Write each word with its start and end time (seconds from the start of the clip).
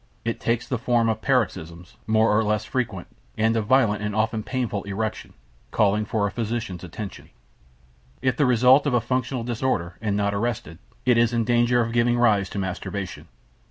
It 0.25 0.39
takes 0.39 0.67
the 0.67 0.79
form 0.79 1.09
of 1.09 1.21
paroxysms, 1.21 1.95
more 2.07 2.35
or 2.35 2.43
less 2.43 2.65
frequent, 2.65 3.05
and 3.37 3.55
of 3.55 3.67
violent 3.67 4.01
and 4.01 4.15
often 4.15 4.41
painful 4.41 4.83
erection, 4.85 5.33
calling 5.69 6.05
for 6.05 6.25
a 6.25 6.31
physician's 6.31 6.83
attention. 6.83 7.29
If 8.19 8.35
the 8.35 8.47
result 8.47 8.87
of 8.87 8.95
a 8.95 8.99
functional 8.99 9.43
disorder, 9.43 9.99
and 10.01 10.17
not 10.17 10.33
arrested, 10.33 10.79
it 11.05 11.19
is 11.19 11.33
in 11.33 11.43
danger 11.43 11.81
of 11.81 11.93
giving 11.93 12.17
rise 12.17 12.49
to 12.49 12.57
masturbation. 12.57 13.27